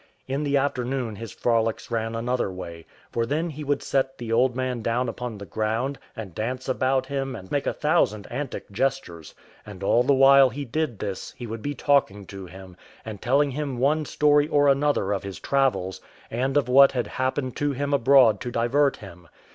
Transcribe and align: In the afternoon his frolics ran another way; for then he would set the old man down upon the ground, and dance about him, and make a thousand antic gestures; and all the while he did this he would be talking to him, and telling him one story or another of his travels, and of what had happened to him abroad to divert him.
In 0.27 0.41
the 0.43 0.57
afternoon 0.57 1.17
his 1.17 1.31
frolics 1.31 1.91
ran 1.91 2.15
another 2.15 2.51
way; 2.51 2.87
for 3.11 3.23
then 3.23 3.51
he 3.51 3.63
would 3.63 3.83
set 3.83 4.17
the 4.17 4.31
old 4.33 4.55
man 4.55 4.81
down 4.81 5.07
upon 5.07 5.37
the 5.37 5.45
ground, 5.45 5.99
and 6.15 6.33
dance 6.33 6.67
about 6.67 7.05
him, 7.05 7.35
and 7.35 7.51
make 7.51 7.67
a 7.67 7.73
thousand 7.73 8.25
antic 8.31 8.71
gestures; 8.71 9.35
and 9.63 9.83
all 9.83 10.01
the 10.01 10.11
while 10.15 10.49
he 10.49 10.65
did 10.65 10.97
this 10.97 11.35
he 11.37 11.45
would 11.45 11.61
be 11.61 11.75
talking 11.75 12.25
to 12.25 12.47
him, 12.47 12.75
and 13.05 13.21
telling 13.21 13.51
him 13.51 13.77
one 13.77 14.03
story 14.05 14.47
or 14.47 14.67
another 14.67 15.11
of 15.11 15.21
his 15.21 15.39
travels, 15.39 16.01
and 16.31 16.57
of 16.57 16.67
what 16.67 16.93
had 16.93 17.05
happened 17.05 17.55
to 17.57 17.73
him 17.73 17.93
abroad 17.93 18.41
to 18.41 18.49
divert 18.49 18.95
him. 18.97 19.27